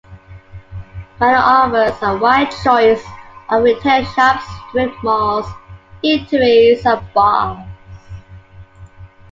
[1.19, 3.03] Vanier offers a wide choice
[3.51, 5.45] of retail shops, strip malls,
[6.03, 7.67] eateries, and bars.